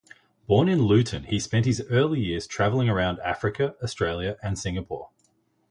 [0.47, 5.11] Born in Luton, he spent his early years travelling around Africa, Australia and Singapore.